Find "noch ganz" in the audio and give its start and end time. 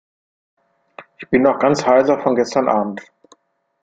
1.43-1.85